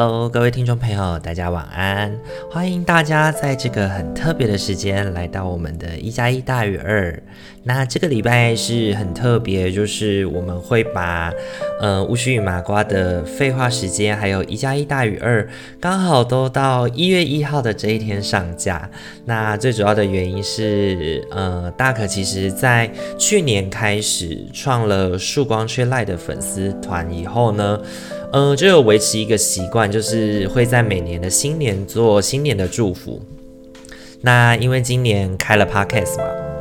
[0.00, 2.16] Hello，各位听众朋友，大家晚安！
[2.52, 7.20] 欢迎大家在这个很特别的时间来到我们的一加一大于二。
[7.64, 11.32] 那这个礼拜是很特别，就是我们会把
[11.80, 15.44] 呃巫师与麻瓜的废话时间，还有一加一大于二，
[15.80, 18.88] 刚好都到一月一号的这一天上架。
[19.24, 27.80] 那最主要的原因是，呃，大可其实在去年开始创了曙光吹赖的粉丝团以后呢。
[28.32, 33.20] 嗯、就有维持一个习惯，就是会在每年的新年做新年的祝福。
[34.20, 36.57] 那因为今年开了 Podcast 嘛。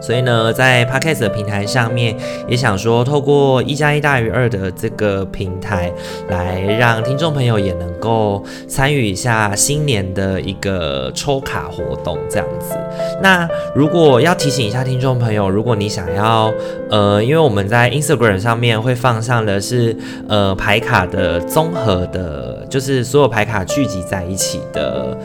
[0.00, 2.16] 所以呢，在 Podcast 的平台上面，
[2.48, 5.92] 也想说透过一加一大于二的这个平台，
[6.28, 12.74] 来让听众朋友也能够参与一下新年的一个抽卡活动，这样子。
[13.22, 16.52] 那如果要提醒一下听众朋友，如果你想要，
[16.90, 19.96] 呃，因为我们在 Instagram 上面会放上的是
[20.28, 25.16] 呃牌卡的综合的，就是所有牌卡聚集在一起的。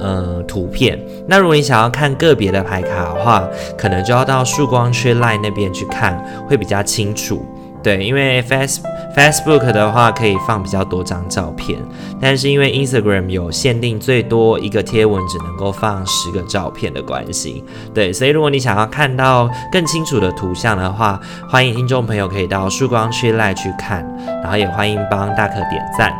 [0.00, 0.98] 呃，图片。
[1.28, 3.44] 那如果你想要看个别的牌卡的话，
[3.76, 7.44] 可能就要到曙光缺赖那边去看，会比较清楚。
[7.82, 8.82] 对，因为 Face
[9.16, 11.78] Facebook 的话可以放比较多张照片，
[12.20, 17.64] 但是因为 Instagram 有限定，最多一个贴文只能够放十个照片的关系。
[17.94, 24.06] 对，所以如果你想要看到更清楚的图像的话，欢迎听众朋友可以到曙光缺赖去看，
[24.42, 26.12] 然后也欢迎帮大可点赞。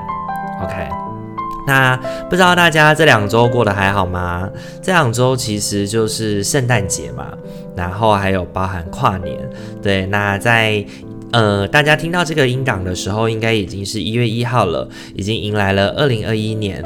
[0.62, 1.09] OK。
[1.66, 1.96] 那
[2.28, 4.48] 不知道大家这两周过得还好吗？
[4.82, 7.32] 这两周其实就是圣诞节嘛，
[7.76, 9.36] 然后还有包含跨年。
[9.82, 10.84] 对，那在
[11.32, 16.84] 呃大家听到这个音档的时候，应该已经是一月一号了，已经迎来了二零二一年。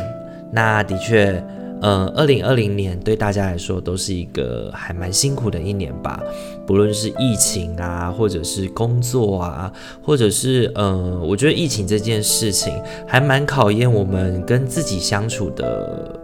[0.53, 1.43] 那的确。
[1.87, 6.19] 嗯，二零二零年对大家来说都是一个还蛮辛苦的一年吧，
[6.67, 9.71] 不论是疫情啊，或者是工作啊，
[10.03, 12.73] 或者是嗯，我觉得疫情这件事情
[13.07, 16.19] 还蛮考验我们跟自己相处的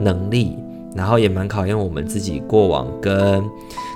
[0.00, 0.58] 能力，
[0.96, 3.40] 然后也蛮考验我们自己过往跟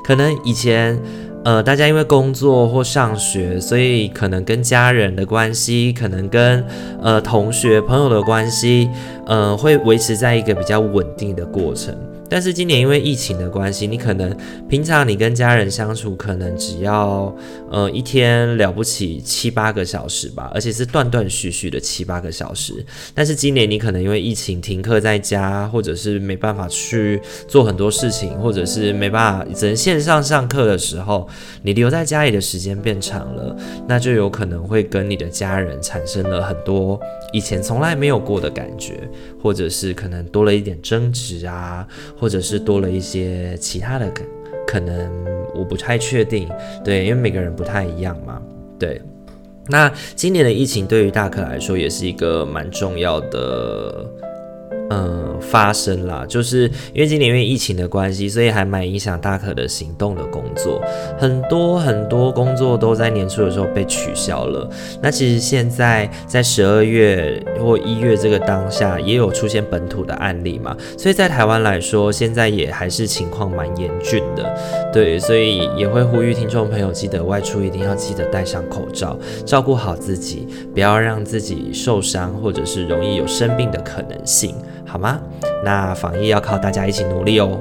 [0.05, 0.97] 可能以前。
[1.45, 6.65] 呃，大家因为工作或上学，所以可能跟家人的关系，可能跟
[7.03, 8.89] 呃同学朋友的关系，
[9.27, 11.93] 呃，会维持在一个比较稳定的过程。
[12.33, 14.35] 但是今年因为疫情的关系，你可能
[14.67, 17.37] 平常你跟家人相处，可能只要
[17.71, 22.83] 呃一天了不起七八个小时吧，而且是断断续续的七八个小时。
[23.15, 31.29] 但是今年你可能因为疫情停课在家，或者是没办法去做很多事情，或者是没办法只能线上上课的时候，
[31.61, 33.55] 你留在家里的时间变长了，
[33.87, 36.99] 那就有可能会跟你的家人产生了很多
[37.33, 39.09] 以前从来没有过的感觉，
[39.43, 41.87] 或者是可能多了一点争执啊。
[42.17, 44.25] 或者是多了一些其他的可
[44.67, 45.11] 可能，
[45.55, 46.49] 我不太确定，
[46.85, 48.41] 对，因为每个人不太一样嘛，
[48.79, 49.01] 对。
[49.67, 54.09] 那今年的疫情对于大可来说也是一个蛮重要的。
[54.95, 60.83] 嗯，发生啦，就是因为今年因为疫情的关系，所以还蛮影响大可的行动的工作，
[61.19, 64.69] 很多很多工作都在年初的时候被取消了。
[65.01, 74.45] 那其实现在在十二月或一月这个当下，也有出现本土的案例嘛，所以在台湾来说，现在也还是情况蛮严峻的。
[74.93, 84.55] 对，所以也会呼吁听众朋友，记得外出一定要记得戴上口罩，照顾好自己，不要让自己受伤或者是容易有生病的可能性。
[84.93, 85.19] 好吗？
[85.65, 87.59] 那防疫要靠大家一起努力哦。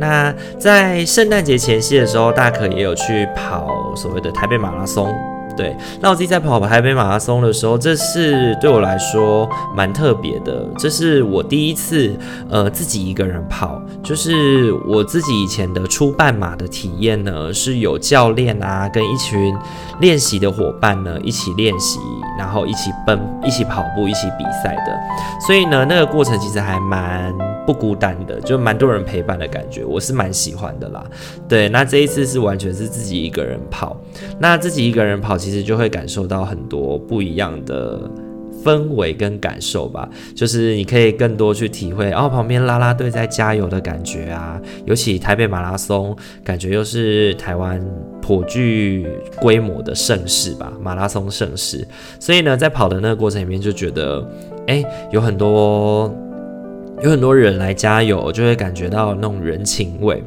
[0.00, 5.14] 那在圣诞节前夕的时候，大可也有去跑所谓的台北马拉松。
[5.56, 10.68] 对，那我自己在跑台北马拉松的时候，这是对我来说蛮特别的。
[10.78, 12.14] 这是我第一次
[12.50, 19.56] 呃自己一个人跑，就是我自己以前的初半马的体验呢，是有教练啊跟一群
[20.00, 21.98] 练习的伙伴呢一起练习，
[22.38, 24.98] 然后一起奔、一起跑步、一起比赛的。
[25.46, 27.34] 所以呢，那个过程其实还蛮
[27.66, 31.04] 不孤单的，就蛮多人陪伴的感觉，我是蛮喜欢的啦。
[31.48, 33.96] 对，那这一次是完全是自己一个人跑，
[34.38, 35.36] 那自己一个人跑。
[35.36, 38.10] 其实就会感受到很多不一样的
[38.64, 47.80] 氛围跟感受吧，就是你可以更多去体会，哦，旁边啦啦队在加油的感觉啊，尤其台北马拉松，感觉又是台湾
[48.20, 49.06] 颇具
[49.40, 51.86] 规模的盛事吧，马拉松盛事，
[52.18, 54.26] 所以呢，在跑的那个过程里面就觉得，
[54.66, 56.12] 哎，有很多
[57.02, 60.22] 有很多人来加油，就会感觉到那种人情味。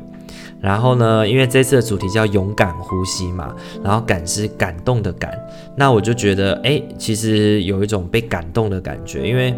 [0.62, 5.31] 然后呢，因为这次的主题叫勇敢呼吸嘛，然后感是感动的感，
[5.75, 9.56] 那我就觉得，哎，其实有一种被感动的感觉，因为，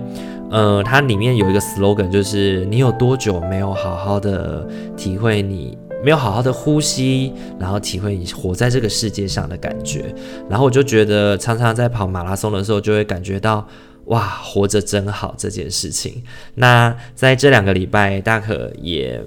[0.51, 10.13] 呃，它里面有一个 slogan，就是你有多久没有好好的体会你没有好好的呼吸，然后体会你活在这个世界上的感觉。
[10.47, 13.67] 然后我就觉得，常常在跑马拉松的时候，就会感觉到，
[14.11, 16.23] 哇，活着真好这件事情。
[16.55, 19.21] 那在这两个礼拜，大可也。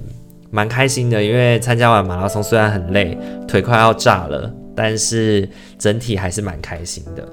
[0.50, 7.28] 蛮开心的，因为参加完马拉松虽然很累，腿快要炸了，但是整体还是蛮开心的。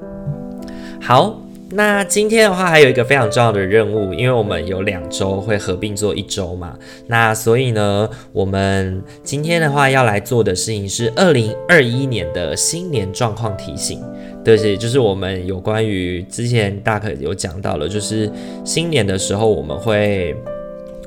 [1.00, 1.40] 好，
[1.70, 6.76] 那今天的话还有一个非常重要的任务，因为我们有两周会合并做一周嘛，
[7.06, 14.04] 那所以呢，我们今天的话要来做的事情是二零二一年的新年状况提醒，
[14.44, 18.32] 对，是就是我们有关于之前大可有讲到了，就是
[18.66, 20.36] 新年的时候我们会。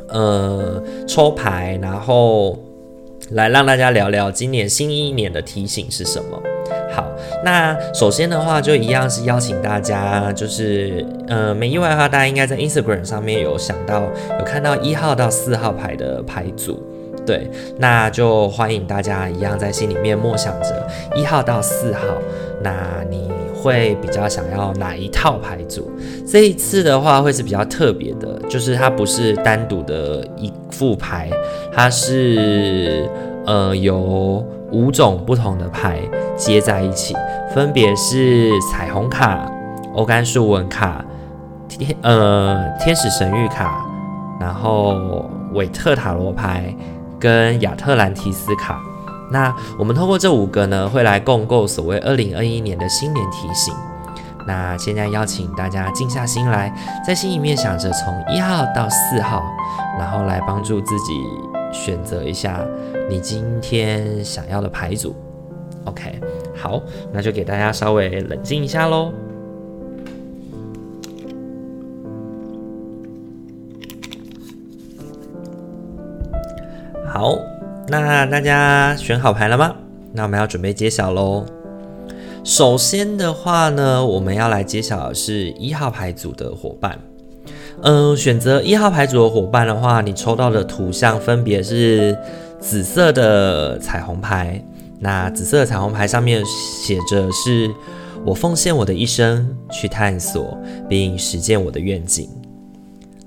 [0.06, 2.56] 呃，抽牌，然后
[3.31, 6.40] 来让大家聊聊今年新一年的提醒是什么。
[6.92, 7.10] 好，
[7.42, 14.02] 那首先的话，就一样是邀请大家，就是呃，没意外的话，大家应该在 Instagram 上面有想到，
[14.38, 16.81] 有看到一号到四号牌的牌组，
[17.26, 17.48] 对，
[17.78, 20.86] 那就欢迎大家一样在心里面默想着
[21.16, 22.06] 一号到四号，
[22.64, 23.31] 那你。
[23.64, 25.90] 会比较想要哪一套牌组？
[26.26, 31.31] 这一次的话会是比较特别的，就是它不是单独的一副牌，
[31.72, 33.08] 它是
[33.46, 35.99] 呃有五种不同的牌
[36.37, 37.16] 接在一起，
[37.55, 39.50] 分别是彩虹卡、
[39.94, 41.02] 欧甘树纹卡、
[41.67, 43.82] 天呃天使神谕卡，
[44.38, 45.25] 然后
[45.55, 46.76] 韦特塔罗牌
[47.19, 48.78] 跟亚特兰提斯卡。
[49.31, 53.75] 那我们通过这五个呢，会来共构所谓二零二一年的新年提醒。
[54.47, 56.71] 那现在邀请大家静下心来，
[57.06, 59.43] 在心里面想着从一号到四号，
[59.99, 61.12] 然后来帮助自己
[61.73, 62.61] 选择一下
[63.09, 65.17] 你今天想要的牌组。
[65.87, 66.20] OK，
[66.55, 66.81] 好，
[67.11, 69.11] 那就给大家稍微冷静一下喽。
[77.06, 77.54] 好。
[77.86, 79.75] 那大家选好牌了吗？
[80.12, 81.44] 那我们要准备揭晓喽。
[82.42, 86.98] 首先的话呢，我们要来揭晓的是一号牌组的伙伴。
[87.82, 92.16] 嗯、选择一号牌组的伙伴的话，你抽到的图像分别是
[92.58, 94.64] 紫色的彩虹牌。
[94.98, 97.70] 那紫色的彩虹牌上面写着是
[98.25, 100.56] “我奉献我的一生去探索
[100.88, 102.31] 并实践我的愿景”。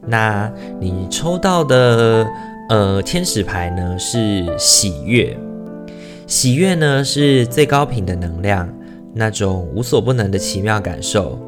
[0.08, 2.28] 那你抽到的。
[2.70, 5.38] 呃，天使牌呢是喜悦，
[6.28, 8.68] 喜悦呢是最高频的能量，
[9.14, 11.42] 那种无所不能的奇妙感受。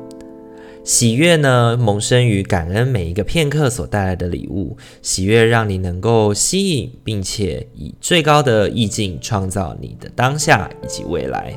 [0.85, 11.53] 喜悦呢萌生于感恩每一个片刻所带来的礼物，喜悦让你能够吸引，并且以最高的意境创造你的当下以及未来。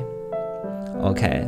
[1.01, 1.47] OK，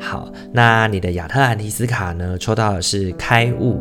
[0.00, 3.80] 好，那你的亚特兰提斯卡呢抽到的是开悟。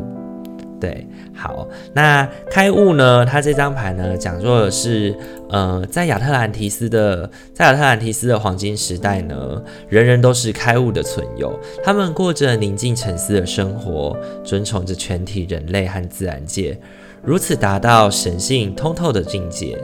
[0.79, 1.05] 对，
[1.41, 3.25] 好，那开悟呢？
[3.25, 5.15] 它这张牌呢，讲座的是，
[5.49, 9.59] 呃，在亚特兰提斯的，在亚特兰提斯的黄金时代呢，
[9.89, 16.79] 人人都是开悟的存有，他们过着宁静沉思的生活，尊崇着全体人类和自然界，
[17.23, 19.75] 如此达到神性通透的境界。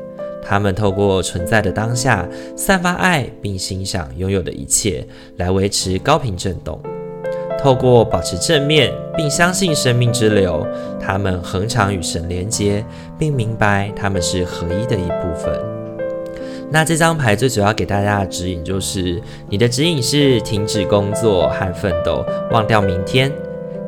[0.44, 5.06] 他们透过存在的当下，散发爱，并欣赏拥有的一切，
[5.38, 6.80] 来维持高频振动。
[7.58, 10.66] 透过保持正面，并相信生命之流，
[11.00, 12.86] 他们恒常与神连接，
[13.18, 15.60] 并明白他们是合一的一部分。
[16.70, 23.32] 那这张牌最主要给大家的指引就是，你的指引是停止工作和奋斗，忘掉明天，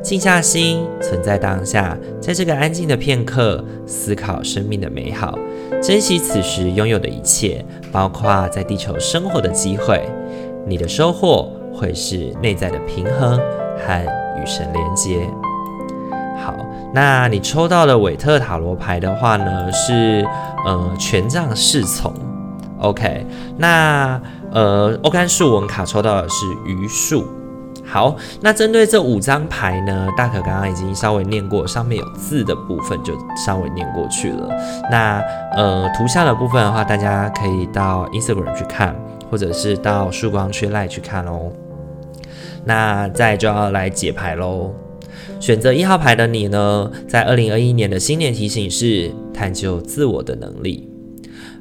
[0.02, 5.38] 静下心，存在当下，在这个安静的片刻，思考生命的美好，
[5.82, 7.62] 珍惜此时拥有的一切，
[7.92, 10.02] 包括在地球生活的机会。
[10.66, 13.40] 你的收获会是内在的平衡。
[13.80, 14.04] 和
[14.38, 15.26] 与神连接。
[16.44, 16.54] 好，
[16.92, 20.22] 那你抽到的韦特塔罗牌的话呢，是
[20.66, 22.12] 呃权杖侍从。
[22.78, 24.20] OK，那
[24.52, 27.24] 呃欧甘树文卡抽到的是榆树。
[27.86, 34.48] 好，那针对这五张牌呢，大可刚刚已经稍微念过，上面有字的部分就稍微念过去了。
[34.90, 35.22] 那
[35.56, 38.94] 呃图像的部分的话，大家可以到 Instagram 去看，
[39.30, 41.50] 或者是到曙光缺赖去看哦。
[42.64, 44.74] 那再就要来解牌喽。
[45.38, 50.86] 选择一号牌的你呢，在二零二一年的新年提醒是探究自我的能力。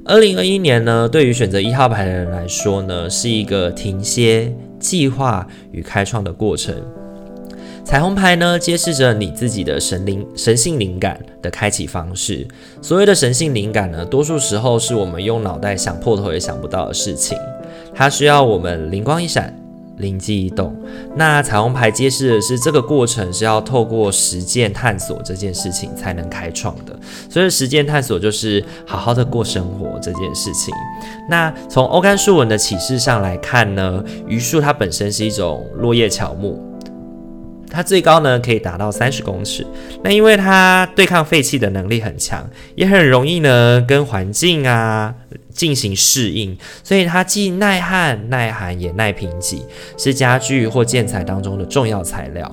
[0.04, 6.76] 二零二一年呢，对于选择一号牌的人来说呢，是一个停歇、计划与开创的过程。
[7.86, 12.48] 彩虹牌呢，揭示着你自己的神灵、神性灵感的开启方式。
[12.82, 17.38] 所谓的神性灵感呢，多数时候是我们用脑袋想破头也想不到的事情，
[17.94, 19.56] 它需要我们灵光一闪。
[20.00, 20.74] 灵机一动，
[21.18, 26.98] 那彩虹牌揭示的是这个过程是要透过实践探索这件事情才能开创的，
[27.30, 30.74] 所以实践探索就是好好的过生活这件事情。
[31.30, 36.66] 那从欧干树纹的启示上来看呢，榆树它本身是一种落叶乔木。
[37.72, 39.68] 它最高呢可以达到三十公尺，
[40.02, 45.14] 那因为它对抗废气的能力很强，也很容易呢跟环境啊
[45.60, 49.60] 进行适应，所以它既耐旱、耐寒也耐贫瘠，
[49.98, 52.50] 是家具或建材当中的重要材料。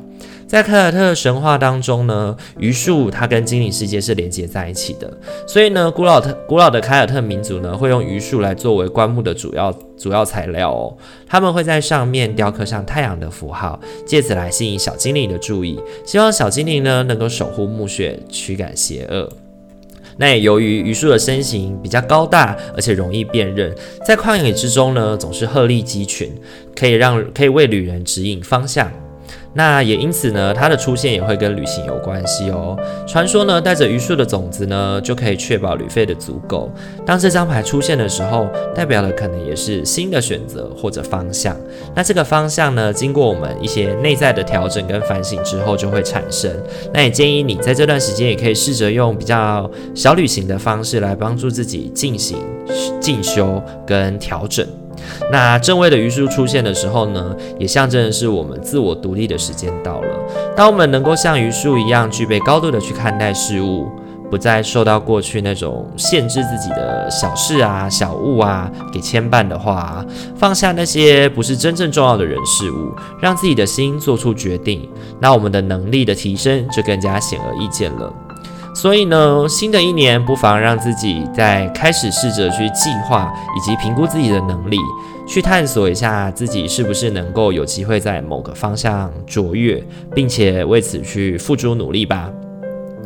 [0.48, 5.08] 在凯尔特神话当中呢，榆树它跟精灵世界是连接在一起的，
[5.46, 10.96] 所以呢，古老的古老的凯尔特民族呢，会用榆树来作为棺木的主要主要材料哦。
[11.28, 19.45] 他们会在上面雕刻上太阳的符号，借此来吸引小精灵的注意，希望小精灵呢能够守护墓穴，驱赶邪恶。
[20.18, 23.74] 那也由于榆树的身形比较高大，而且容易辨认，
[24.06, 26.32] 在旷野之中呢，总是鹤立鸡群，
[26.74, 28.90] 可以让可以为旅人指引方向。
[29.56, 32.78] 那也因此呢，它的出现也会跟旅行有关系哦。
[33.06, 36.70] 传说呢，带着榆树的种子呢，就可以确保旅费的足够。
[37.06, 41.56] 当这张牌出现的时候，代表的可能也是新的选择或者方向。
[41.94, 46.54] 那这个方向呢，经过我们一些内在的调整跟反省之后，就会产生。
[46.92, 52.36] 那也建议你在这段时间，也可以试着用比较小旅行的方式来帮助自己进行
[53.00, 54.66] 进修跟调整。
[55.30, 60.08] 那正位的榆树出现的时候呢，也象征的是我们自我独立的时间到了。
[60.56, 63.88] 当我们能够像榆树一样，具备高度的去看待事物，
[64.30, 70.04] 不再受到过去那种限制自己的小事啊、小物啊给牵绊的话，
[70.36, 74.88] 放下那些不是真正重要的人事物，让自己的心做出决定，
[75.20, 78.12] 那我们的能力的提升就更加显而易见了。
[78.76, 84.76] 所以呢，新的一年不妨让自己在开始试着去计划以及评估自己的能力，
[85.26, 89.82] 去探索一下自己是不是能够有机会在某个方向卓越，
[90.14, 92.30] 并且为此去付诸努力吧。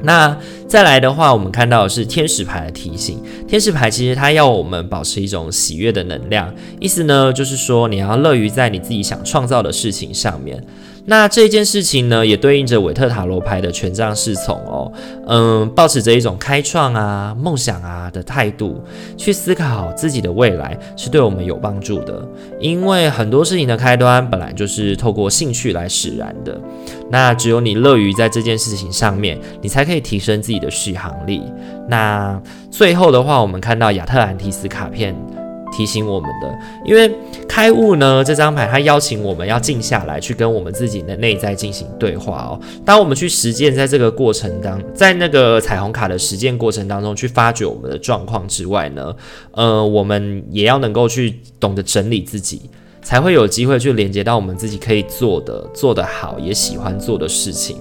[0.03, 0.37] 那
[0.67, 3.23] 再来的话，我们看到的是天使牌的提醒。
[3.47, 10.61] 天使牌其实它要我们保持一种喜悦的能量，意思呢就是说你要乐于在你自己想创造的事情上面。
[11.11, 14.93] 那这件事情呢，也对应着韦特塔罗牌的权杖侍从哦，
[15.27, 18.81] 嗯，抱持着一种开创啊、梦想啊的态度
[19.17, 22.25] 去思考自己的未来，是对我们有帮助的。
[22.61, 26.57] 因为很多事情的开端本来就是透过兴趣来使然的。
[27.11, 31.43] 那只有你乐于在这件事情上面，你才可以提升自己的续航力。
[31.89, 32.41] 那
[32.71, 35.13] 最后的话，我们看到亚特兰提斯卡片。
[35.73, 37.11] 提醒我们的，因为
[37.49, 42.61] 开悟呢，这张牌它邀请我们要静下来，去跟我们自己的内在进行对话哦。
[42.85, 49.15] 当我们去实践，在这个过程当，在那个彩虹卡的实践过程当中，去发掘我们的状况之外呢，
[49.53, 52.63] 呃，我们也要能够去懂得整理自己，
[53.03, 57.77] 才会有机会去连接到我们自己可以做的、做得好，也喜欢做的事情。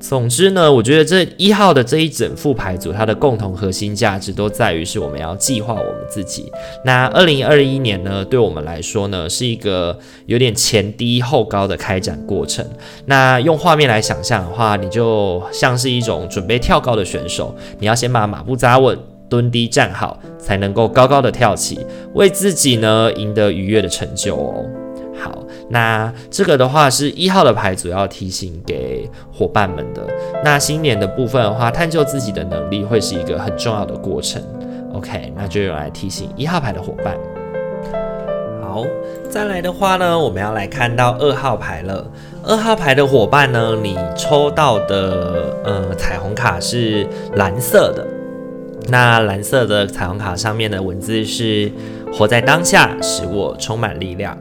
[0.00, 6.50] 总之呢，我觉得这一号的这一整副牌组，它的共同核心价值都在于是我们要计划我们自己。
[6.84, 12.66] 那二零二一年呢，对我们来说呢，是一个有点前低后高的开展过程。
[13.04, 21.78] 那用画面来想象的话，你就像是一种准备跳高的选手，你要先把马步扎稳，蹲低站好，才能够高高的跳起，
[22.14, 24.64] 为自己呢赢得愉悦的成就哦。
[25.20, 30.06] 好，那这个的话是一号的牌，主要提醒给伙伴们的。
[30.42, 34.42] 那新年的部分的话，探究自己的能力会是一个很重要的过程。
[34.94, 37.16] OK，那就用来提醒一号牌的伙伴。
[38.62, 38.84] 好，
[39.28, 42.04] 再来的话呢，我们要来看到二号牌了。
[42.42, 48.06] 二号牌的伙伴呢，你抽到的呃彩虹卡是蓝色的。
[48.88, 51.70] 那蓝色的彩虹卡上面的文字是：
[52.12, 54.36] 活在当下，使我充满力量。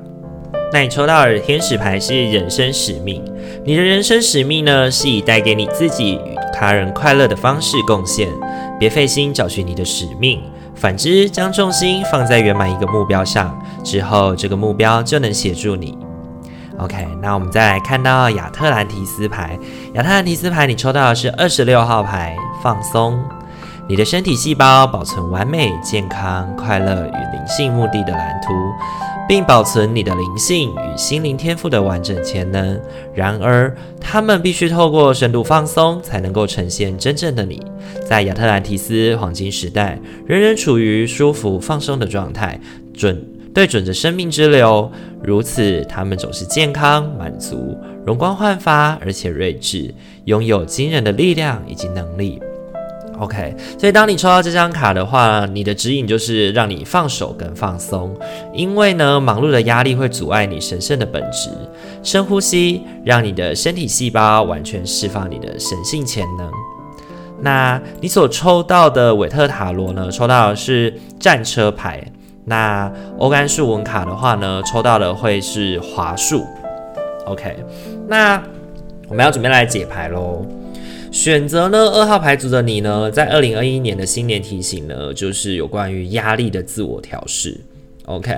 [0.71, 3.23] 那你抽到的天使牌是人生使命，
[3.65, 8.27] 你的人生使命呢，是以带给你自己与他人快乐的方式贡献。
[8.79, 10.41] 别费心找寻你的使命，
[10.75, 15.97] 反之将重心放在圆满一个目标上，之后这个目标就能协助你。
[16.77, 19.57] OK，那我们再来看到亚特兰提斯牌，
[19.95, 23.19] 亚特兰提斯牌你抽到的是二十六号牌，放松，
[23.89, 28.53] 你的身体细胞保存完美、健康、快乐与灵性目的的蓝图。
[29.29, 32.81] 并保存你的灵性与心灵天赋的完整潜能。
[33.13, 33.71] 然而，
[34.01, 37.63] 他们必须透过深度放松，才能够呈现真正的你。
[38.07, 42.59] 在亚特兰提斯黄金时代，人人处于舒服放松的状态，
[42.91, 49.93] 准对准着生命之流，如此他们总是健康、满足、容光焕发，而且睿智，
[50.25, 52.41] 拥有惊人的力量以及能力。
[53.19, 58.15] OK，所以当你抽到这张卡的话，你的指引就是让你放手跟放松，
[58.53, 61.49] 因为呢，忙碌的压力会阻碍你神圣的本质。
[62.01, 66.49] 深呼吸，让你的身体细胞完全释放你的神性潜能。
[67.41, 70.09] 那你所抽到的韦特塔罗呢？
[70.09, 72.01] 抽到的是战车牌。
[72.45, 76.45] 那欧甘树纹卡的话呢，抽到的会是华树。
[77.25, 77.57] OK，
[78.07, 78.41] 那
[79.09, 80.45] 我们要准备来解牌喽。
[81.11, 87.57] 选择呢二号牌组的你呢，在二零二一年的新年提醒呢，就是有关于压力的自我调试。
[88.05, 88.33] OK，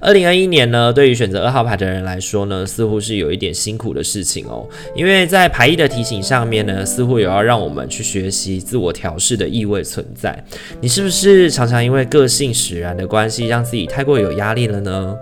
[0.00, 10.44] 二零二一年呢，对于选择二号牌的人来说呢，似乎是有一点辛苦的事情哦，因为在牌意的提醒上面呢，似乎有要让我们去学习自我调试的意味存在。
[10.80, 15.16] 你是不是常常因为个性使然的关系，让自己太过有压力了呢？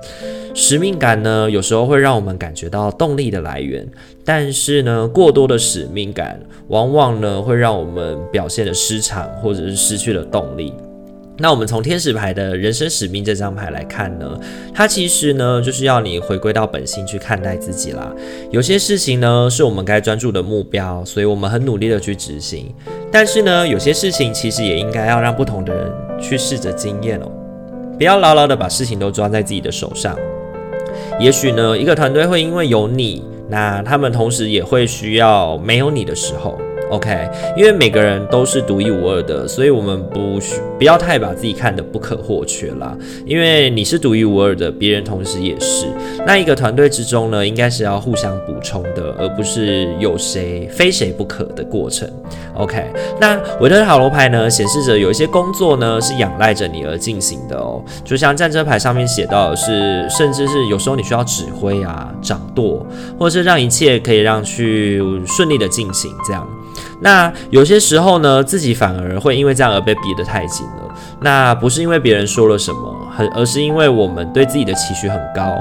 [0.55, 3.87] 使命感呢，有时候会让我们感觉到动力的来源，
[4.25, 10.73] 但是呢，过多的使命感往往呢，会让我们表现的失常，或者是失去了动力。
[11.39, 14.39] 那我们从天使牌的人生使命这张牌来看呢，
[14.73, 18.15] 它其实呢，就是要你回归到本心去看待自己啦。
[18.51, 22.73] 有些事情呢，是我们该专注的目标，所以我们很努力的去执行。
[23.11, 27.33] 但是呢，有些事情其实也应该要让不同的人去试着经验哦，
[27.99, 30.17] 不要牢牢的把事情都抓在自己的手上。
[31.19, 36.59] 也许呢，一个团队会因为有你，那他们同时也会需要没有你的时候。
[36.93, 42.95] OK，因为每个人都是独一无二的，所以我们不需不要太把自己看得不可或缺啦。
[43.25, 45.87] 因为你是独一无二的，别人同时也是。
[46.27, 52.07] 那一个团队之中呢，应该是要互相补充的，而不是有谁非谁不可的过程。
[52.57, 52.85] OK，
[53.19, 57.83] 那韦特塔罗牌呢，显示着有一些工作呢是仰赖着你而进行的哦。
[58.05, 62.87] 就像战车牌上面写到的是，甚至是有时候你需要指挥啊、掌舵，
[63.19, 66.47] 或是让一切可以让去顺利的进行这样。
[67.03, 70.92] 那有些时候呢，自己反而会因为这样而被逼得太紧了。
[71.21, 75.57] 那不是因为别人说了什么，很而是因为我们对自己的期许很高。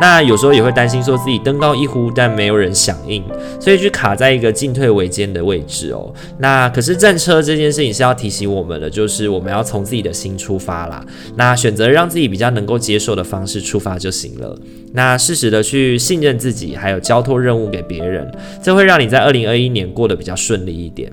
[0.00, 3.22] 那有时候也会担心说自己登高一呼，但没有人响应，
[3.60, 6.12] 所以就卡在一个进退维艰的位置哦。
[6.38, 11.04] 那可是战车这件事情是要提醒我们的，就是我们要从自己的心出发啦。
[11.36, 14.56] 那选择让自己比较能够接受的方式出发就行了。
[14.94, 18.30] 那适时的去信任自己，还有交托任务给别人，
[18.62, 21.12] 这会让你在二零二一年过得比较顺利一点。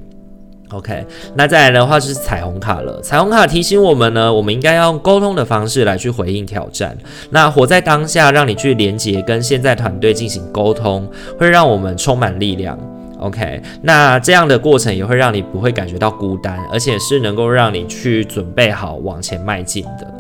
[0.71, 1.03] OK，
[1.35, 3.01] 那再来的话就是彩虹卡了。
[3.01, 6.95] 彩虹卡提醒我们呢，我们应该要用沟通的方式来去回应挑战。
[7.31, 12.77] 那活在当下，让你去连接跟现在团队进行沟通，会让我们充满力量。
[13.19, 20.18] OK，那这样的过程也会让你不会感觉到孤单，而且是能够让你去准备好往前迈进的。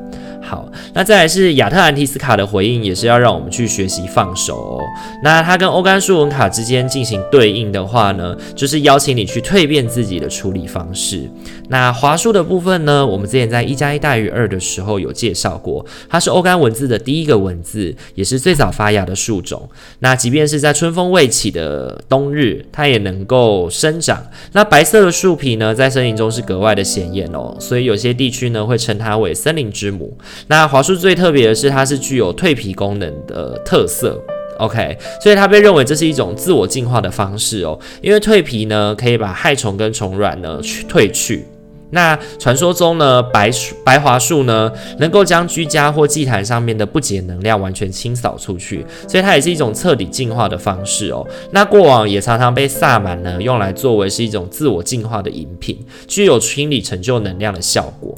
[0.49, 4.83] 好，那再来是亚特兰提斯卡的回应，也是要让我们去学习放手哦。
[5.21, 11.29] 那它跟欧甘舒文卡之间进行对应的话呢，就是邀请你去蜕变自己的处理方式。
[11.69, 19.69] 那樺树的部分呢，我们之前在一加一大于二的时候有介绍过，它是欧甘文字的第一个文字，也是最早发芽的树种。
[19.99, 24.21] 那即便是在春风未起的冬日，它也能够生长。
[24.53, 30.17] 那白色的树皮呢，在森林中是格外的显眼哦，所以有些地区呢会称它为森林之母。
[30.47, 34.19] 那樺树最特别的是，它是具有蜕皮功能的特色
[34.57, 37.79] ，OK，所以它被认为这是一种自我进化的方式哦。
[38.01, 41.45] 因为蜕皮呢，可以把害虫跟虫卵呢去褪去。
[41.91, 43.49] 那传说中呢，白
[43.83, 51.25] 白桦树呢，能够将居家或祭坛上面的不洁能量完全清扫出去，所以它也是一种彻底净化的方式哦。
[51.51, 58.15] 那过往也常常被萨满呢用来作为是一种自我净化的饮品，具有清理成就能量的效果。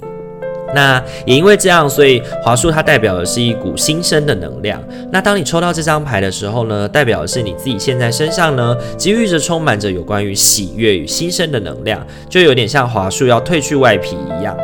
[0.74, 4.82] 那也因为这样，所以华树它代表的是一股新生的能量。
[5.12, 14.58] 那当你抽到这张牌的时候呢，代表的是你自己现在身上呢，给予着充满着有关于喜悦与新生的能量，就有点像华树要褪去外皮一样。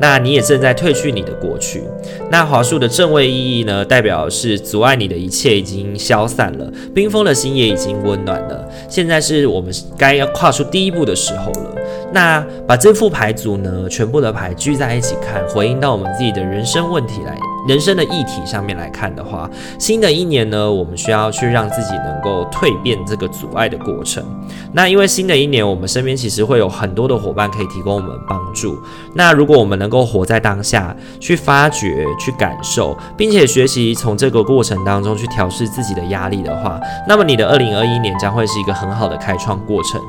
[0.00, 1.82] 那你也正在褪去你的过去。
[2.30, 8.68] 那华树的正位意义呢，代表是阻碍你的一切已经消散了，冰封的心也已经温暖了。
[8.88, 11.73] 现在是我们该要跨出第一步的时候了。
[12.14, 19.50] 那把这副牌组呢，全部的牌聚在一起看，回应到我们自己的人生问题来，人生的议题上面来看的话，
[19.80, 24.24] 新的一年呢，我们需要去让自己能够蜕变这个阻碍的过程。
[24.72, 28.78] 那因为新的一年，我们身边其实会有很多的伙伴可以提供我们帮助。
[29.14, 40.00] 那如果我们能够活在当下，去发掘、去感受，并且学习从这个过程当中去调试自己的压力的话，那么你的二零二一年将会是一个很好的开创过程。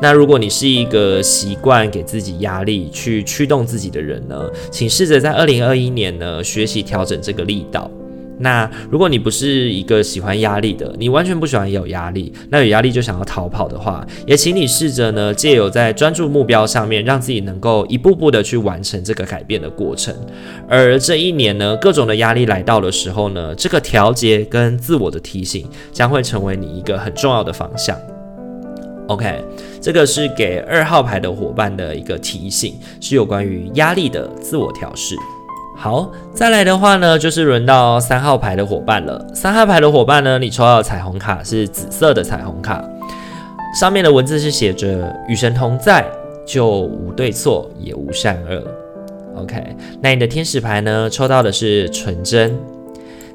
[0.00, 7.90] 那如果你是一个习惯给自己压力去驱动自己的人呢，请试着在二零二一年呢学习调整这个力道。
[8.38, 20.12] 那如果你不是一个喜欢压力的，你完全不喜欢有压力，那有压力就想要逃跑的话，也请你试着呢，借由在专注目标上面，让自己能够一步步的去完成这个改变的过程。
[20.68, 27.96] 而这一年呢，各种的压力来到的时候呢，这个调节跟自我的提醒将会成为你一个很重要的方向。
[29.12, 29.44] OK，
[29.78, 35.14] 这个是给二号牌的伙伴的一个提醒，是有关于压力的自我调试。
[35.76, 39.22] 好，再来的话呢，就是轮到三号牌的伙伴了。
[39.34, 42.82] 三号牌的伙伴呢，你抽到彩虹卡是紫色的彩虹卡，
[43.78, 46.06] 上面的文字是写着“与神同在，
[46.46, 48.64] 就无对错，也无善恶”。
[49.36, 52.58] OK，那你的天使牌呢，抽到的是纯真。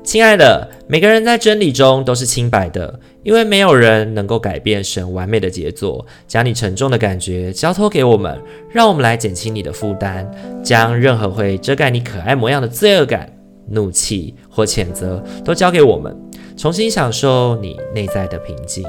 [0.08, 6.06] 亲爱的，每个人在真理中都是清白的，因为没有人能够改变神完美的杰作。
[6.26, 8.42] 将你沉重的感觉交托给我们，
[8.72, 10.26] 让我们来减轻你的负担，
[10.64, 13.30] 将任何会遮盖你可爱模样的罪恶感、
[13.68, 16.16] 怒气或谴责都交给我们，
[16.56, 18.86] 重新享受你内在的平静。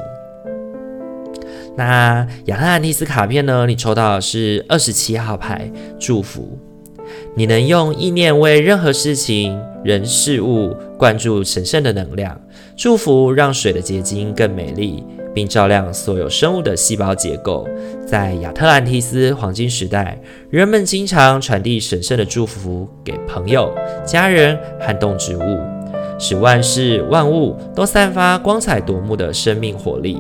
[1.77, 3.67] 那亚特兰蒂斯卡片呢？
[3.67, 6.57] 你抽到的是二十七号牌，祝福。
[7.35, 12.41] 你能用意念为任何事情、人、事物灌注神圣的能量，
[12.77, 17.67] 祝福让水的结晶更美丽，并照亮所有生物的细胞结构。
[18.07, 20.19] 在亚特兰蒂斯黄金时代，
[20.51, 23.73] 人们经常传递神圣的祝福给朋友、
[24.05, 25.59] 家人和动植物，
[26.19, 30.19] 使万事万物都散发光彩夺目的生命活力。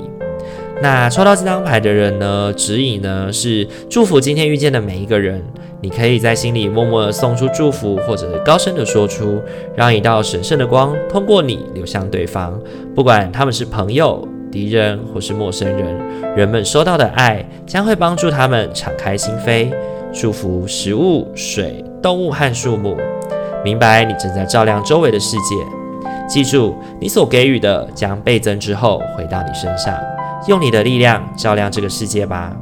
[0.80, 5.42] 那抽到这张牌的人呢，指引呢是祝福今天遇见的每一个人。
[5.80, 9.40] 你可以在心里默默地送出祝福，或者高声地说出，
[9.76, 12.60] 让一道神圣的光通过你流向对方。
[12.94, 19.72] 不管他们是朋友、敌人或是陌生人，人们收到的爱将会帮助他们敞开心扉，
[20.12, 22.96] 祝福食物、水、动物和树木。
[23.64, 25.54] 明白你正在照亮周围的世界。
[26.28, 29.96] 记住，你所给予的将倍增之后回到你身上。
[30.46, 32.52] 用你的力量照亮这个世界吧。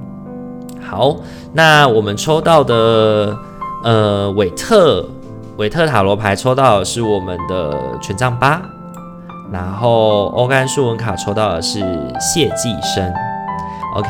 [0.81, 1.17] 好，
[1.53, 3.37] 那我们抽到的，
[3.83, 5.05] 呃，韦特
[5.57, 8.63] 韦特塔罗牌抽到的是我们的权杖八，
[9.53, 11.81] 然后欧甘舒文卡抽到的是
[12.21, 13.13] 谢寄生。
[13.97, 14.09] OK，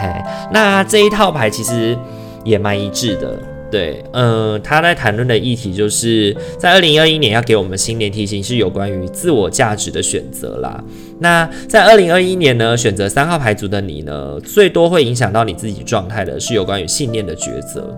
[0.51, 1.99] 那这一套牌其实
[2.45, 3.56] 也蛮一致的。
[3.71, 10.83] 对，嗯、他在谈论的议题就是在二零二一年要给我们新年提醒，是有关于自我价值的选择啦。
[11.19, 17.93] 那在二零二一年呢，选择三号牌组的你呢，最多会影响到你自己状态的是有关于信念的抉择。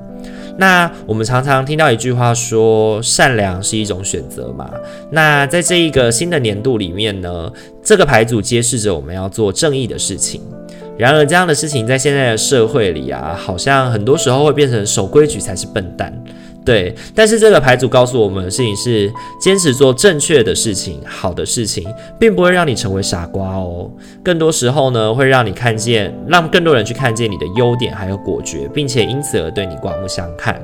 [0.57, 4.71] 那我们常常听到一句话说，善良是一种选择嘛。
[5.13, 7.53] 那在这一个新的年度里面呢，
[7.83, 10.41] 这个牌组揭示着我们要做正义的事情。
[10.99, 16.13] 然而，这样的事情在现在的社会里啊，好像很多时候会变成守规矩才是笨蛋。
[16.65, 21.87] 对，但是这个牌组告诉我们的事情是，坚持做正确的事情、好的事情，
[22.19, 23.91] 并不会让你成为傻瓜哦。
[24.23, 30.61] 更多时候呢，会让你看见，让更多人去看见你的优点还有果决，并且因此而对你刮目相看。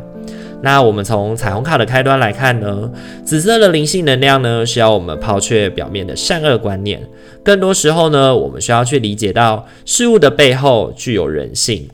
[0.65, 2.91] 那我们从彩虹卡的开端来看呢，
[3.23, 7.07] 紫色的灵性能量呢，需要我们抛却表面的善恶观念，
[7.45, 11.87] 更多时候呢，我们需要去理解到事物的背后具有人性。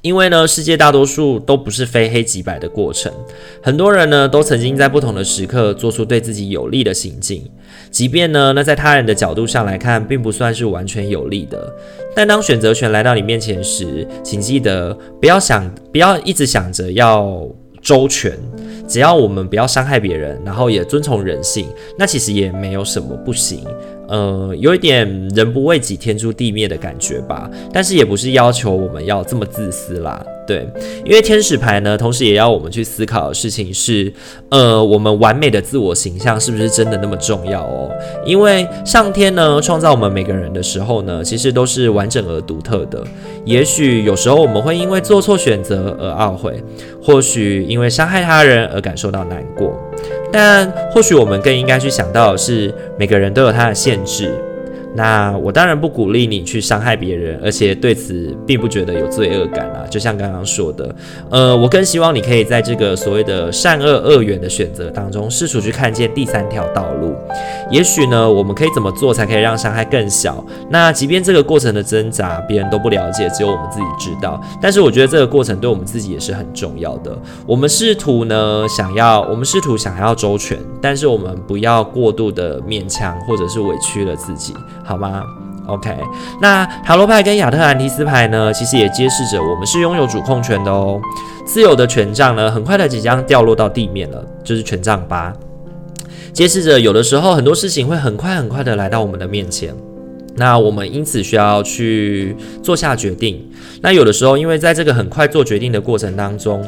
[0.00, 3.12] 因为呢，世界大多数都不是非黑即白的过程，
[3.60, 7.42] 很多人呢都曾经在不同的时刻做出对自己有利的行径，
[7.90, 11.74] 即便呢那在他人的角度上来看，并不算是完全有利的。
[12.14, 17.44] 但当选择权来到你面前时，请记得不要想，不要一直想着要
[17.88, 18.38] 周全，
[18.86, 23.64] 只要我们不要伤害别人，然后也遵从人性，那其实也没有什么不行。
[24.08, 30.22] 呃，有一点人不为己，天诛地灭的感觉吧，但是也不是要求我们要这么自私啦。
[30.48, 30.66] 对，
[31.04, 34.10] 因为天使牌呢，同时也要我们去思考的事情是，
[34.48, 37.90] 呃，我们完美的自我形象是不是真的那么重要哦？
[38.24, 43.04] 因为上天呢，创造我们每个人的时候呢，其实都是完整而独特的。
[43.44, 46.64] 也许有时候我们会因为做错选择而懊悔，
[47.02, 49.78] 或许因为伤害他人而感受到难过，
[50.32, 54.32] 但或许我们更应该去想到的是，每个人都有他的限制。
[54.94, 59.86] 那我当然不鼓励你去伤害别人，而且对此并不觉得有罪恶感啊。
[59.88, 60.94] 就像刚刚说的，
[61.30, 67.14] 呃，我更希望你可以在这个所谓的善恶二元的选择当中，试图去看见第三条道路。
[67.70, 70.44] 也许呢，我们可以怎么做才可以让伤害更小？
[70.70, 74.40] 那即便这个过程的挣扎别人都不了解，只有我们自己知道。
[74.60, 77.16] 但是我觉得这个过程对我们自己也是很重要的。
[77.46, 84.54] 我们试图呢，想要我们试图想要周全，但是我们不要过度的勉强或者是委屈了自己。
[84.88, 85.22] 好吗
[85.66, 85.94] OK，
[86.40, 90.98] 那塔罗牌跟亚特兰蒂斯牌呢，其实也揭示着我们是拥有主控权的哦。
[91.44, 95.30] 自由的权杖呢，很快的即将掉落到地面了，就是权杖八，
[96.32, 99.74] 揭示着有的时候很多事情会很快很快的来到我们的面前，
[100.36, 103.38] 那我们因此需要去做下决定。
[103.82, 106.64] 那有的时候，因为在这个很快做决定的过程当中，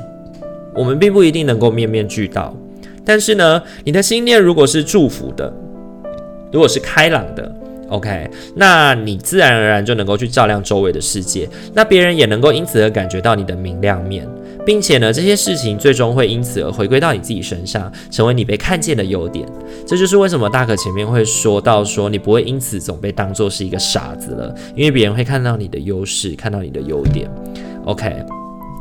[0.75, 2.55] 我们并不一定能够面面俱到。
[3.03, 5.51] 但是呢，你的心念如果是祝福的，
[6.53, 7.51] 如果是开朗的。
[7.91, 14.27] OK，那你自然而然就能够去照亮周围的世界，那别人也能够因此而感觉到你的明亮面，
[14.65, 19.45] 并且呢，这些事情最终会因此而回归到你自己身上，成为你被看见的优点。
[19.85, 27.29] 这就是为什么大可前面会说到说你不会因此总被当做是一个傻子了，因为别人会看到你的优势，看到你的优点。
[27.87, 28.40] OK。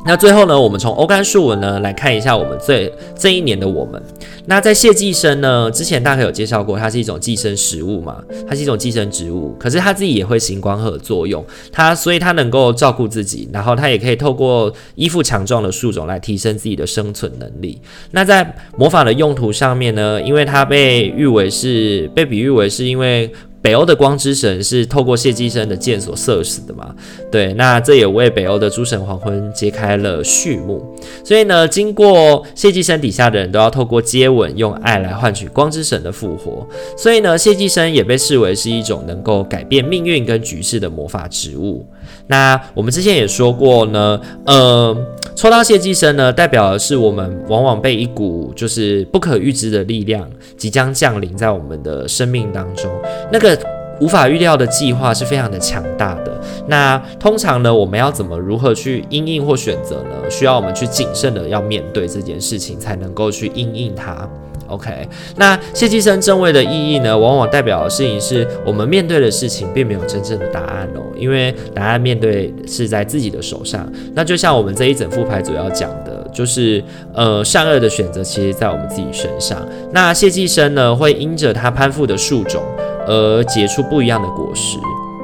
[0.10, 4.02] 那最后呢，我们从欧干树纹呢来看一下我们这这一年的我们。
[4.48, 8.18] 那在谢寄生呢，之前大概有介绍过，它是一种寄生食物嘛，
[8.48, 17.80] 它是一种寄生植物，可是它自己也会行光合作用，它所以它能够照顾自己，然后它也可以透过依附强壮的树种来提升自己的生存能力。
[18.10, 23.32] 那在魔法的用途上面呢，因为它被誉为是被比喻为是因为。
[23.62, 26.96] 北欧的光之神是透过谢寄生的箭所射死的嘛？
[27.30, 30.96] 对，那这也为北欧的诸神黄昏揭开了序幕。
[31.26, 36.66] 所以呢，经过谢寄生底下的人都要透过接吻，用爱来换取光之神的复活。
[36.98, 41.86] 所以呢，谢寄生也被视为是一种能够改变命运跟局势的魔法植物。
[42.30, 44.96] 那我们之前也说过呢，呃，
[45.36, 52.90] 抽到谢寄生呢，代表的是我们往往被一股就是不可预知的力量即将降临在我们的生命当中，
[53.32, 53.58] 那个
[54.00, 56.40] 无法预料的计划是非常的强大的。
[56.68, 60.30] 那通常呢，我们要怎么如何去因应或选择呢？
[60.30, 64.30] 需要我们去谨慎的要面对这件事情，才能够去因应它。
[64.70, 73.92] OK，那谢寄生正位的意义呢，往往代表的事情是我们面对的事情并没有真正的答案哦，因为答案面对是在自己的手上。
[74.14, 79.58] 那就像我们这一整副牌主要讲的，就是呃善恶的选择，其实在我们自己身上。
[79.92, 82.62] 那谢寄生呢，会因着他攀附的树种
[83.08, 84.78] 而结出不一样的果实。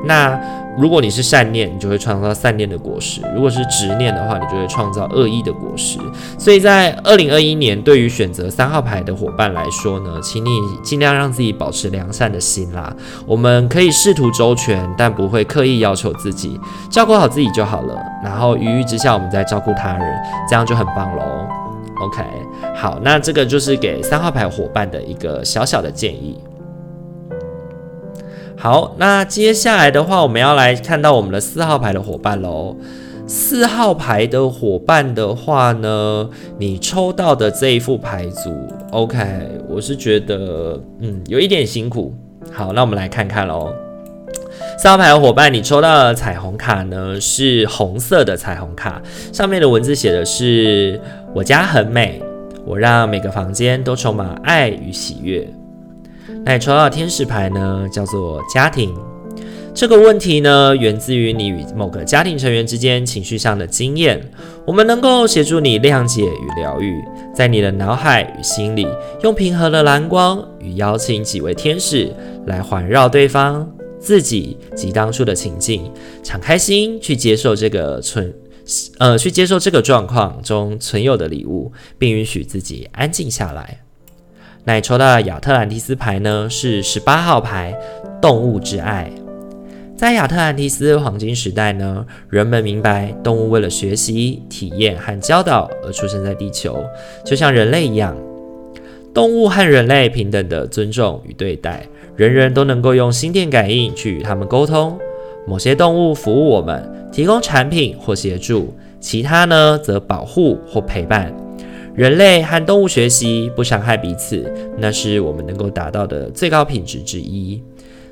[0.05, 0.39] 那
[0.78, 5.98] 如果你是善念，你就会创造善念的果实；如果是执念的话，你就会创造恶意的果实。
[6.38, 10.50] 所以在二零二一年，对于选择三号牌的伙伴来说呢，请你
[10.84, 12.94] 尽量让自己保持良善的心啦。
[13.26, 16.60] 我们可以试图周全，但不会刻意要求自己，
[16.92, 17.96] 照顾好自己就好了。
[18.24, 20.18] 然后余裕之下，我们再照顾他人，
[20.50, 21.48] 这样就很棒喽。
[22.02, 22.22] OK，
[22.76, 26.38] 好，那这个就是给三号牌伙伴的一个小小的建议。
[28.58, 32.76] 好，那接下来的话，我们要来看到我们的四号牌的伙伴喽。
[33.28, 38.52] 四号牌的伙伴的话呢，你抽到的这一副牌组
[38.91, 39.18] ，OK，
[39.68, 42.13] 我是觉得，嗯，有一点辛苦。
[42.52, 43.74] 好，那我们来看看喽。
[44.78, 49.02] 四号牌的伙伴，你抽到的彩虹卡呢，是红色的彩虹卡，
[49.34, 51.00] 上面的文字写的是：
[51.34, 52.22] 我家很美，
[52.63, 55.48] 我让每个房间都充满爱与喜悦。
[56.45, 58.95] 那抽到天使牌呢，叫做家庭。
[59.73, 64.21] 这个问题呢，源自于你与某个家庭成员之间情绪上的经验。
[64.65, 67.03] 我们能够协助你谅解与疗愈，
[67.34, 68.88] 在你的脑海与心里，
[69.21, 72.10] 用平和的蓝光与邀请几位天使
[72.45, 75.91] 来环绕对方、自己及当初的情境，
[76.23, 78.34] 敞开心去接受这个存，
[78.99, 83.85] 呃，去接受这个状况中存有的礼物，并允许自己安静下来。
[84.67, 86.49] 那抽到的亚特兰蒂斯牌呢？
[86.49, 87.78] 是十八号牌，
[88.19, 89.12] 动物之爱。
[89.95, 96.84] 在亚特兰蒂斯黄金时代呢，人们明白动物为了学习、体验和教导而出生在地球，
[97.23, 98.17] 就像人类一样。
[99.13, 104.97] 动物和人类平等的尊重与对待，人人都能够用心电感应去与他们沟通。
[105.45, 111.32] 某些动物服务我们，提供产品或协助；其他呢，则保护或陪伴。
[111.95, 117.62] 人类和动物学习，不伤害彼此，那是我们能够达到的最高品质之一。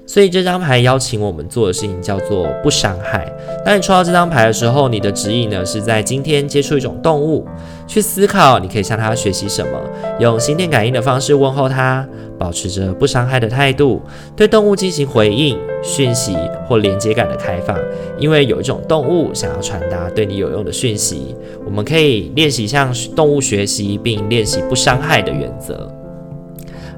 [0.05, 3.25] 所以这张牌邀请我们做的事情叫做不伤害。
[3.65, 7.45] 当你抽到这张牌的时候，你的指引呢，是在今天接触一种动物，
[7.93, 9.79] 去思考你可以向它学习什么，
[10.19, 12.03] 用心电感应的方式问候它，
[12.39, 14.01] 保持着不伤害的态度，
[14.35, 16.35] 对动物进行回应、讯息
[16.67, 17.77] 或连接感的开放。
[18.17, 25.87] 因为有一种动物想要传达对你有用的讯息，我们可以练习向动物学习，并练习不伤害的原则。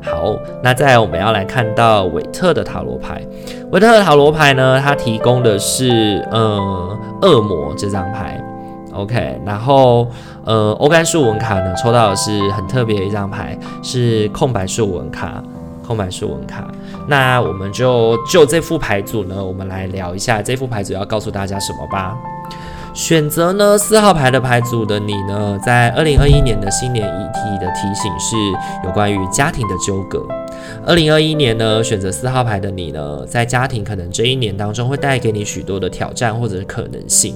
[0.01, 3.21] 好，那再我们要来看到韦特的塔罗牌。
[3.69, 8.41] 韦特的塔罗牌呢，它提供的是嗯恶魔这张牌
[8.95, 9.41] ，OK。
[9.45, 10.07] 然后
[10.43, 15.43] 呃欧干树纹卡呢，抽到的是很特别的一张牌，是空白树纹卡
[15.85, 16.67] 空白数文卡。
[17.07, 22.15] 那我们就就这副牌组呢，我们来聊一下这副牌组要告诉大家什么吧。
[22.93, 28.35] 选择呢四号牌的牌组的你呢，在二零二一年的新年议题的提醒是
[28.85, 30.25] 有关于家庭的纠葛。
[30.85, 37.35] 二零二一年呢，选择四号牌的你呢，在家庭可能这一年当中会带给你许多的挑战或者可能性。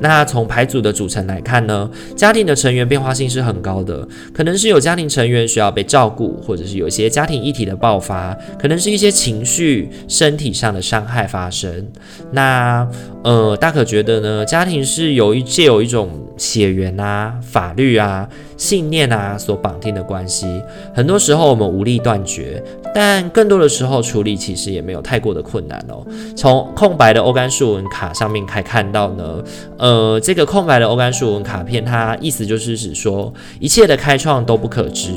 [0.00, 11.86] 那从牌组的组成来看呢，家庭的成员变化性是很高的，可能是有家庭成员需要被照顾，或者是有一些家庭议题的爆发，可能是一些情绪、身体上的伤害发生。
[12.32, 12.88] 那
[13.22, 20.46] 呃，大可觉得呢，家庭是有一借有一种血缘啊、法律啊、信念啊所绑定的关系，
[20.94, 22.62] 很多时候我们无力断绝。
[22.94, 26.06] 但更多的时候，处理其实也没有太过的困难哦。
[26.34, 29.42] 从空白的欧甘树纹卡上面可以看到呢，
[29.78, 35.10] 呃，这个空白的欧甘树纹卡片，它意思就是指说，一切的开创都不可知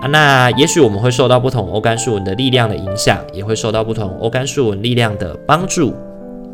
[0.00, 0.08] 啊。
[0.08, 5.94] 那也许我们会受到不同欧甘树纹的力量的影响，也会受到不同欧甘树纹力量的帮助。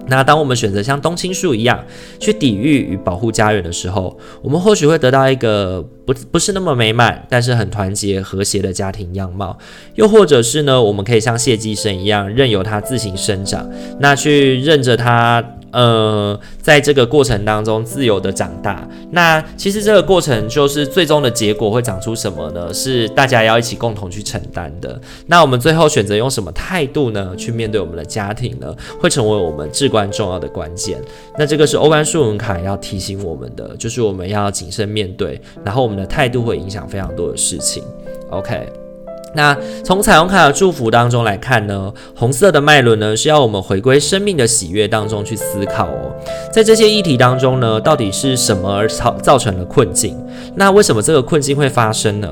[0.09, 1.85] 那当我们选择像冬青树一样
[2.19, 9.59] 去抵御与保护家园的时候，我们或许会得到一个不不是那么美满，但是很团结和谐的家庭样貌。
[9.95, 13.69] 又或者是呢，我们可以像谢寄生一样，任由它自行生长，
[14.01, 15.45] 那去任着它。
[15.71, 22.73] 呃，在这个过程当中自由的长大，那其实这个过程就是最终的结果会长出什么呢？
[22.73, 25.01] 是大家要一起共同去承担的。
[25.27, 27.35] 那我们最后选择用什么态度呢？
[27.37, 28.75] 去面对我们的家庭呢？
[28.99, 30.99] 会成为我们至关重要的关键。
[31.39, 37.83] 那这个是欧甘树文卡要提醒我们的，就是我们要谨慎面对，然后我们的态度会影响非常多的事情。
[38.31, 38.88] OK。
[39.35, 46.13] 那从彩虹卡的祝福当中来看呢，红色的脉轮呢是要我们回归生命的喜悦当中去思考哦，
[46.51, 50.17] 在这些议题当中呢，到底是什么而造造成了困境？
[50.55, 52.29] 那为什么这个困境会发生呢？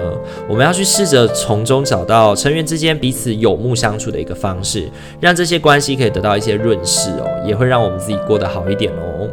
[0.48, 9.28] 我们要去试着从中找到成员之间彼此有目相处的一个方式，让这些关系可以得到一些润饰哦，也会让我们自己过得好一点哦。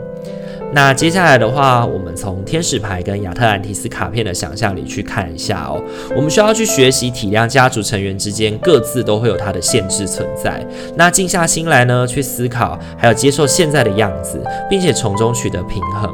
[0.73, 5.79] 那接下来的话，我们从天使牌跟亚特兰提斯卡片的想象里去看一下哦。
[6.15, 10.65] 我们需要去学习体谅家族成员之间各自都会有它的限制存在。
[10.95, 16.11] 那静下心来呢，去思考，还有接受现在的样子，并且从中取得平衡。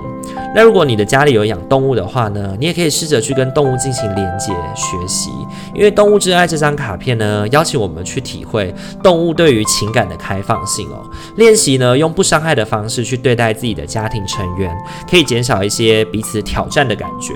[0.54, 5.30] 那如果你的家里有养动物的话呢，你也可以试着去跟动物进行连接学习，
[5.74, 11.08] 因为动物之爱这张卡片呢，邀请我们去体会动物对于情感的开放性哦。
[11.38, 14.76] 练习呢，用不伤害的方式去对待自己的家庭成员，
[15.10, 17.34] 可以减少一些彼此挑战的感觉。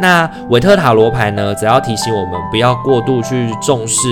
[0.00, 4.08] 那韦特塔罗牌呢，则要提醒我们不要过度去重视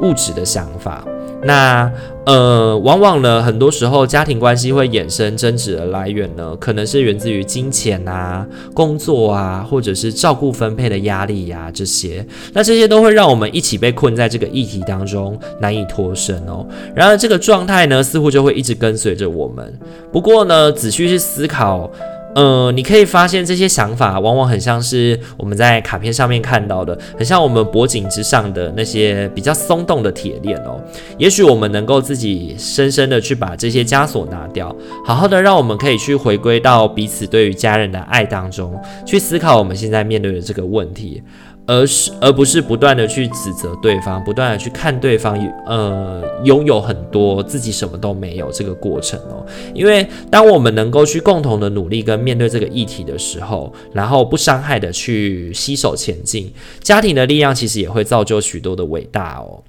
[0.00, 1.02] 物质的想法。
[1.42, 1.90] 那
[2.26, 12.24] 呃，往往呢，很多时候家庭关系会衍生争执的来源呢，可能是源自于金钱啊、工作啊，或者是照顾分配的压力呀、这些。
[12.52, 16.66] 那这些都会让我们一起被困在这个议题当中，难以脱身哦。
[16.94, 19.76] 然而这个状态呢，似乎就会一直跟随着我们。
[20.12, 21.90] 不过呢，仔细去思考。
[22.34, 30.80] 呃，你可以发现这些想法往往很像是我们在卡片上面看到的，很像我们脖颈之上的那些比较松动的铁链哦。
[31.18, 41.22] 也许我们能够自己深深的去把这些枷锁拿掉，好好的让我们可以去回归到彼此对于家人的爱当中，去思考我们现在面对的这个问题。
[41.70, 49.46] 而是而不是不断的去指责对方，不断的去看对方呃拥有很多自己什么都没有这个过程哦。
[49.72, 59.62] 因为当我们能够去共同的努力跟面对这个议题的时候，然后不伤害的去携手前进，家庭的力量其实也会造就许多的伟大哦。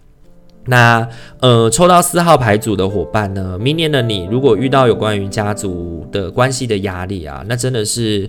[0.66, 1.08] 那
[1.40, 8.28] 呃抽到四号牌组的伙伴呢，明年的你如果遇到有关于家族的关系的压力啊，那真的是。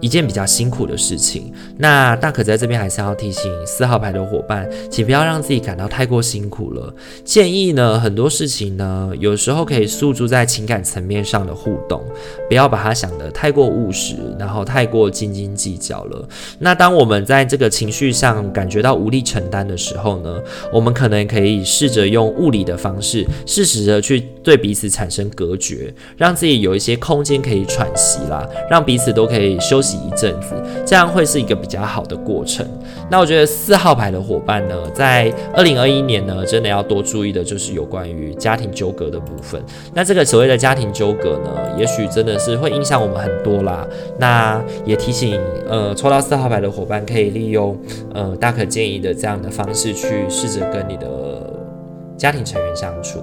[0.00, 6.92] 一件比较辛苦的事情，那大可在这边还是要提醒四号牌的伙伴，请不要让自己感到太过辛苦了。
[7.24, 12.04] 建议呢，很多事情呢，有时候可以诉诸在情感层面上的互动，
[12.48, 16.28] 不要把它想得太过务实，然后太过斤斤计较了。
[16.58, 20.38] 那当我们在这个情绪上感觉到无力承担的时候呢，
[20.70, 29.96] 我们可能可以试着用物理的方式，适时的去对彼此产生隔绝，让自己有一些空间可以喘息啦，让彼此都可以休休息。
[30.06, 30.54] 一阵子，
[30.86, 32.64] 这样会是一个比较好的过程。
[33.10, 39.60] 那我觉得四号牌的伙伴呢，在二零二一年呢，真的要多注意的就是有关于家庭纠葛的部分。
[39.92, 43.86] 那这个所谓的家庭纠葛呢，也许真的是会影响我们很多啦。
[44.18, 47.76] 那也提醒呃，抽到四号牌的伙伴可以利用
[48.14, 51.06] 呃大可建议的这样的方式去试着跟你的
[52.16, 53.20] 家庭成员相处。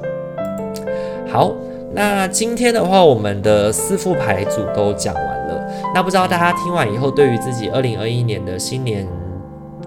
[1.31, 1.53] 好。
[1.95, 5.32] 那今天的话，我们的四副牌组都讲完。
[5.93, 9.07] 那不知道大家听完以后，对于自己二零二一年的新年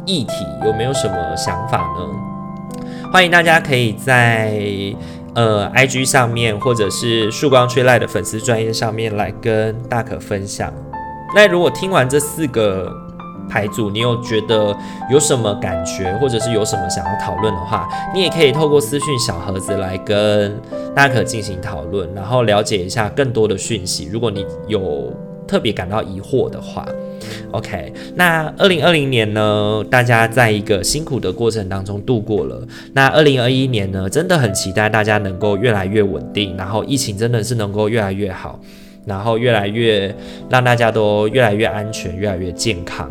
[0.04, 0.32] 议题
[0.64, 2.80] 有没有什么想法呢？
[3.12, 4.56] 欢迎大家可以在
[5.34, 10.72] 呃 IG 上面，或者是曙光吹赖的粉丝专页上面来跟大可分享。
[11.34, 12.88] 那如果听完这四个
[13.50, 14.76] 牌组，你有觉得
[15.10, 20.60] 有什么感觉，或者是有什么想要讨论的话，你也可以透过私讯小盒子来跟
[20.94, 24.08] 大可进行讨论，然后了解一下更多的讯息。
[24.12, 25.12] 如果你有
[25.46, 26.86] 特别感到疑惑的话
[27.52, 32.66] ，OK，那二零二零年呢，大家在一个辛苦的过程当中度过了。
[32.92, 38.60] 那二零二一年呢，真的很期待大家能够越来越稳定，然后疫情真的是能够越来越好，
[39.04, 40.14] 然后越来越
[40.50, 43.10] 让大家都越来越安全，越来越健康。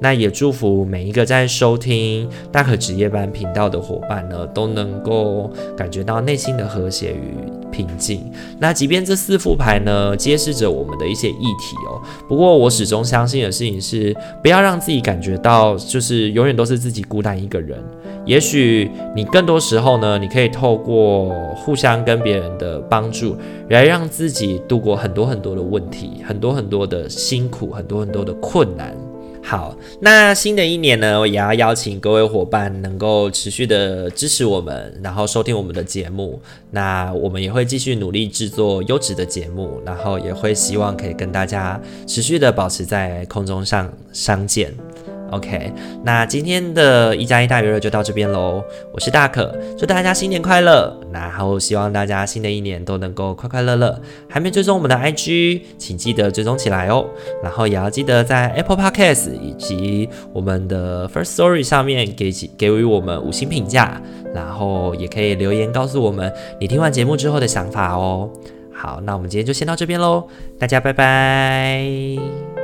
[0.00, 7.34] 那也祝福每一个在收听大可值夜班频道的伙伴呢，都能够感觉到内心的和谐与
[7.78, 8.28] 平静。
[8.58, 14.12] 那即便这四副牌呢，揭示着我们的一些议题哦，不过我始终相信的事情是，
[14.42, 17.78] 不要让自己感觉到就是永远都是自己孤单一个人。
[18.26, 23.36] 也许你更多时候呢，你可以透过互相跟别人的帮助，
[23.70, 28.94] 来让自己度过很多很多的问题，很多很多的辛苦，很多很多的困难。
[29.48, 36.38] 好，那新的一年呢，我也要邀请各位伙伴能够持续的支持我们，然后收听我们的节目。
[36.70, 44.70] 那我们也会继续努力制作优质的节目，然后也会希望可以跟大家持续的保持在空中上相见。
[45.30, 45.72] OK，
[46.02, 48.62] 那今天的一加一大于二就到这边喽。
[48.92, 50.98] 我是大可，祝大家新年快乐。
[51.12, 54.00] 然后希望大家新的一年都能够快快乐乐。
[54.28, 57.06] 还没追踪我们的 IG，请记得追踪起来哦。
[57.42, 64.00] 然后也要记得在 Apple Podcast 以及我们的 First Story 上面给给予我们五星评价，
[64.34, 68.30] 然后也可以留言告诉我们你听完节目之后的想法哦。
[68.72, 72.57] 好，那我们今天就先到这边喽，大家拜拜。